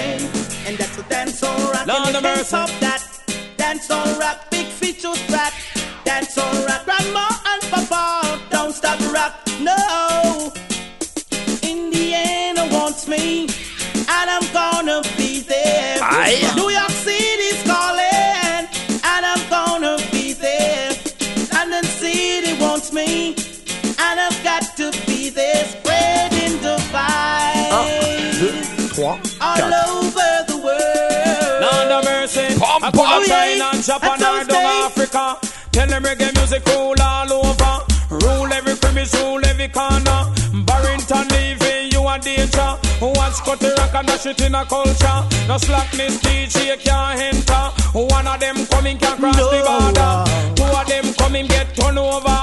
[33.83, 35.37] Japan or down Africa.
[35.73, 37.83] Tell them reggae music rule all over.
[38.11, 40.31] Rule every premise, rule every corner.
[40.65, 42.79] Barrington leaving you a danger.
[43.01, 45.19] One Scotty rock and dash it in a culture.
[45.49, 47.63] No slackness, DJ can't enter.
[47.91, 50.55] One of them coming can cross the border.
[50.55, 52.39] Two of them coming get turned over.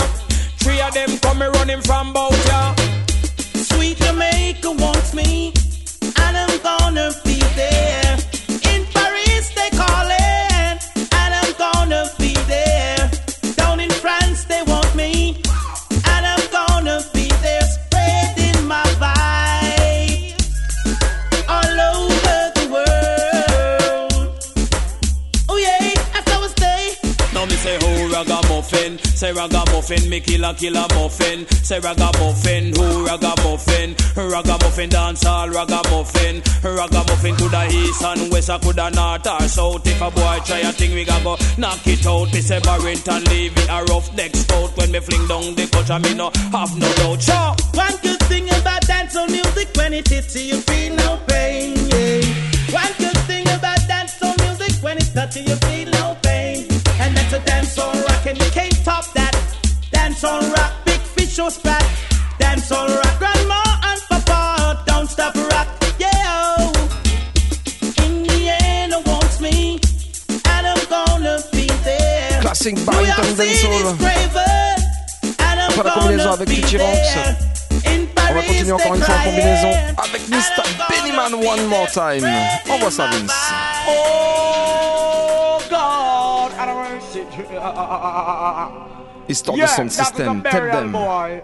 [0.58, 2.74] Three of them coming running from ya.
[3.54, 5.54] Sweet Jamaica wants me,
[6.18, 7.39] and I'm gonna be
[29.30, 31.46] say ragamuffin, me kill a killer muffin.
[31.62, 36.42] Say ragamuffin, who ragamuffin, ragamuffin dance all ragamuffin.
[36.62, 39.86] Ragamuffin coulda east and west, I coulda north or south.
[39.86, 42.32] If a boy try a thing, we ga go knock it out.
[42.32, 44.76] Me say Barrington leave it a rough neck stout.
[44.76, 47.22] When me fling down the culture, me no have no doubt.
[47.22, 47.54] Sure.
[47.74, 51.76] One good thing about dancehall music when it hits you, you feel no pain.
[51.76, 52.74] Yeah.
[52.74, 56.66] One good thing about dancehall music when it touches you, feel no pain.
[57.00, 59.19] And that's a dancehall rock, and you can't top that.
[60.20, 61.50] Dancehall rock, big fish or
[62.94, 65.66] rock, grandma and papa, don't stop rock.
[65.98, 66.70] Yeah.
[68.04, 69.80] Indiana wants me,
[70.28, 72.38] and I'm gonna be there.
[72.42, 73.96] Classic Barrington Dancehall.
[75.84, 80.62] la combinaison gonna avec Kitty on va continuer encore une fois en combinaison avec Mr.
[80.90, 82.28] Bennyman One More Time.
[82.68, 83.32] Envoie ça, Vince.
[83.88, 88.96] Oh God, I don't see.
[89.30, 90.90] Histoire yeah, de sound that was a system, tell them.
[90.90, 91.42] boy.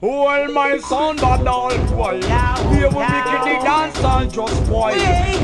[0.00, 2.20] Well, my son, but all boy.
[2.20, 4.94] Here we make it the dance and just boy.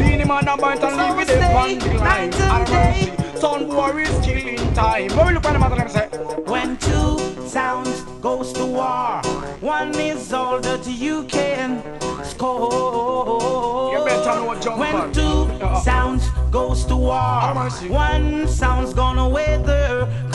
[0.00, 2.34] Beenie Man about to leave with the band line.
[2.34, 3.38] I don't.
[3.38, 5.06] Son boy is killing time.
[5.14, 6.08] But we look at the matter and say.
[6.52, 9.20] When two sounds goes to war,
[9.60, 11.80] one is older to you can
[12.24, 13.92] score.
[13.92, 15.12] You better know what jump When on.
[15.12, 15.22] two
[15.62, 15.80] Uh-uh.
[15.82, 17.54] sounds goes to war,
[17.88, 20.27] one sound's gonna wear the crown.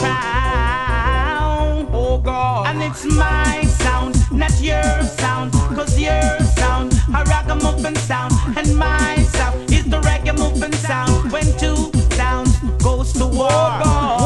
[2.14, 2.68] Oh God.
[2.68, 5.50] And it's my sound, not your sound.
[5.74, 8.32] Cause your sound, a ragamuffin sound.
[8.56, 11.32] And my sound is the ragamuffin sound.
[11.32, 14.23] When two sounds goes to war, one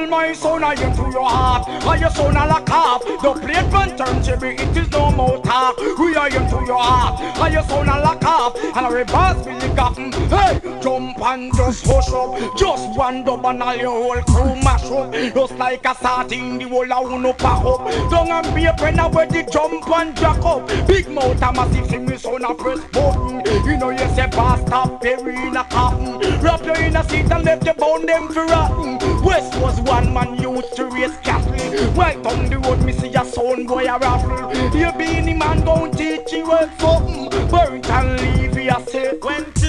[0.00, 1.68] Well, my son, I am to your heart.
[1.68, 3.02] I your son, I like half.
[3.04, 5.76] The plate from turntable, it is no more talk.
[5.98, 7.20] We are you to your heart.
[7.38, 8.56] I your son, I like half.
[8.56, 10.10] And I reverse Billy Gotten.
[10.12, 12.56] Hey, jump and just hush up.
[12.56, 15.12] Just one dub and all your whole crew mash up.
[15.12, 17.84] Just like a sardine, the whole of uno pack up.
[18.10, 20.66] Don't and be a pen where the jump and jack up.
[20.88, 23.42] Big mouth and massive, see me son, I press button.
[23.66, 26.40] You know you say bastard, bury in a cotton.
[26.40, 29.19] Wrap you in a seat and left your bone them for rotten.
[29.30, 31.52] West was one man used to raise cattle.
[31.92, 34.76] Right on the road, me see a son boy a raffle.
[34.76, 37.48] You Beenie Man gon' teach you well something.
[37.48, 39.16] Burnt and leave you say.
[39.22, 39.59] When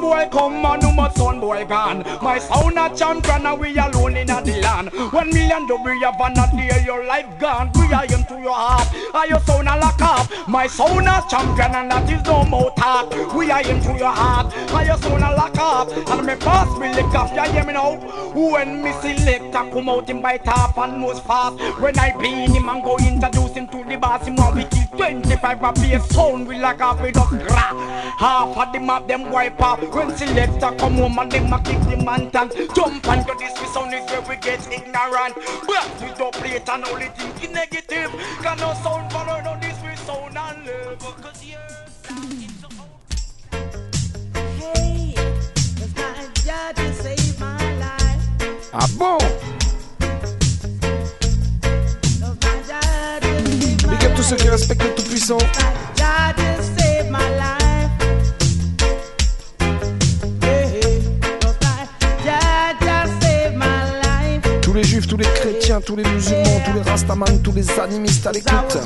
[0.00, 2.04] boy come and no more son boy gone.
[2.22, 4.69] My sound a champion and we alone in a the.
[5.12, 7.70] One million do we have not there your life gone.
[7.74, 10.48] We are into your heart, are your sound a lock up.
[10.48, 13.10] My sound a champion and that is no more talk.
[13.34, 15.88] We are into your heart, are your sound a lock up.
[16.10, 17.96] And me pass me lick off, you hear me now?
[18.34, 21.58] When me select a come out him bite off and most fast.
[21.80, 24.98] When I clean him and go introduce him to the boss, him want we kill
[24.98, 28.10] 25 a bass sound we like off with us gra.
[28.18, 29.80] Half of them map them wipe off.
[29.94, 32.50] When selector come home and them a kick the man tan.
[32.74, 35.34] Jump and go this we sound is where we get ignorant.
[35.66, 38.10] But we don't play it and only think negative.
[38.42, 40.98] Can no sound follow no this we sound and live.
[40.98, 41.58] Cause yeah.
[44.58, 46.12] Hey, it's my
[46.44, 48.70] job to save my life.
[48.72, 49.18] Ah bon
[53.88, 55.38] Big up tous ceux qui respectent le Tout-Puissant.
[64.80, 68.32] Les juifs, tous les chrétiens, tous les musulmans, tous les rastamans, tous les animistes à
[68.32, 68.78] l'écoute.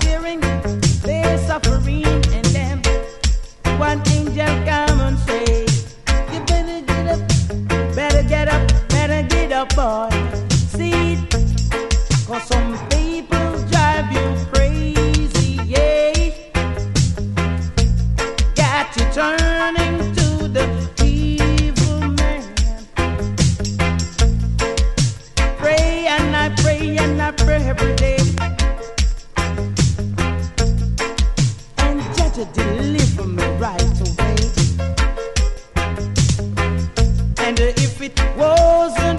[38.05, 39.13] It wasn't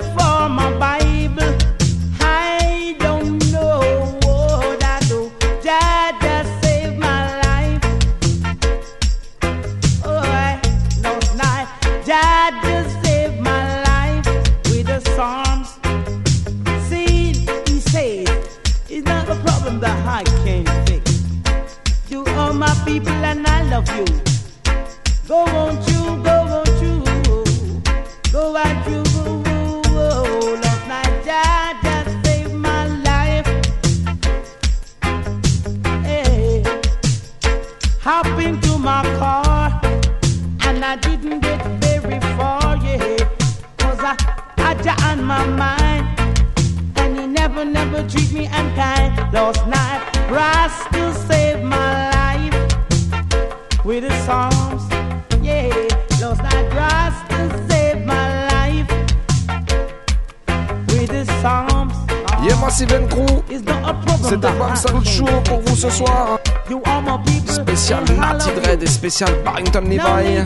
[69.16, 70.44] spécial Barrington Levi.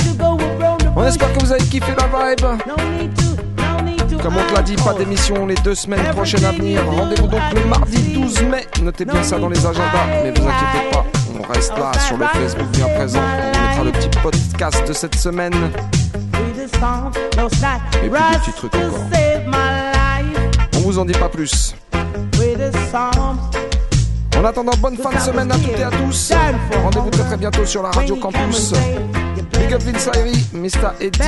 [0.96, 2.46] On espère que vous avez kiffé la vibe.
[4.22, 6.86] Comme on te l'a dit, pas d'émission les deux semaines prochaines à venir.
[6.86, 8.68] Rendez-vous donc le mardi 12 mai.
[8.84, 11.06] Notez bien ça dans les agendas, mais vous inquiétez pas,
[11.40, 13.22] on reste là sur le Facebook bien présent.
[13.22, 15.54] On mettra le petit podcast de cette semaine.
[18.04, 19.00] Et puis des petits trucs encore.
[20.76, 21.74] On vous en dit pas plus.
[24.40, 26.32] En attendant, bonne fin de semaine à toutes et à tous.
[26.82, 28.72] Rendez-vous très très bientôt sur la radio Campus.
[29.52, 30.92] Big up Vince Irie, Mr.
[31.02, 31.20] Eddie,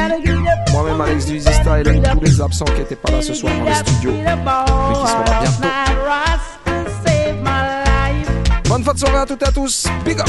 [0.72, 3.66] moi-même Alex du Easy Style, tous les absents qui n'étaient pas là ce soir dans
[3.66, 5.68] les studios, mais qui seront là Last bientôt.
[8.70, 9.88] Bonne fin de soirée à toutes et à tous.
[10.06, 10.28] Big up.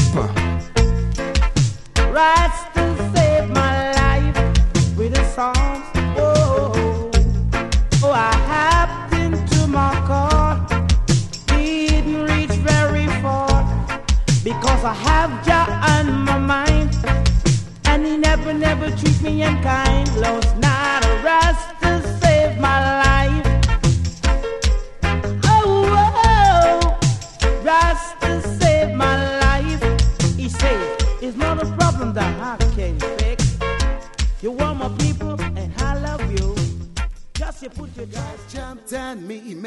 [19.60, 19.91] Treat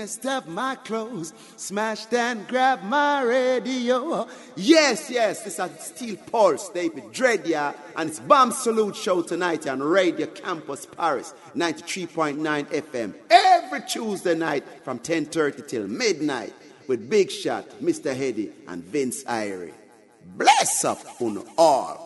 [0.05, 4.27] messed up my clothes, smashed and grabbed my radio.
[4.55, 9.65] Yes, yes, this is Steel Pulse, David Dread, yeah, and it's Bam Salute Show tonight
[9.65, 16.53] on Radio Campus Paris, 93.9 FM, every Tuesday night from 10.30 till midnight
[16.87, 18.15] with Big Shot, Mr.
[18.15, 19.73] Hedy, and Vince Irie.
[20.37, 22.04] Bless up on all.